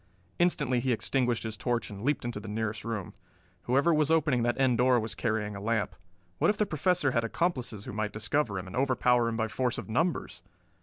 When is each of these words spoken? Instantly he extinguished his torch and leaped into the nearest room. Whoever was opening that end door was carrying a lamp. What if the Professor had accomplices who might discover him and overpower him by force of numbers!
Instantly 0.39 0.79
he 0.79 0.91
extinguished 0.91 1.43
his 1.43 1.55
torch 1.55 1.91
and 1.91 2.01
leaped 2.03 2.25
into 2.25 2.39
the 2.39 2.47
nearest 2.47 2.83
room. 2.83 3.13
Whoever 3.65 3.93
was 3.93 4.09
opening 4.09 4.41
that 4.41 4.59
end 4.59 4.79
door 4.79 4.99
was 4.99 5.13
carrying 5.13 5.55
a 5.55 5.61
lamp. 5.61 5.95
What 6.39 6.49
if 6.49 6.57
the 6.57 6.65
Professor 6.65 7.11
had 7.11 7.23
accomplices 7.23 7.85
who 7.85 7.93
might 7.93 8.11
discover 8.11 8.57
him 8.57 8.65
and 8.65 8.75
overpower 8.75 9.29
him 9.29 9.37
by 9.37 9.47
force 9.47 9.77
of 9.77 9.89
numbers! 9.89 10.41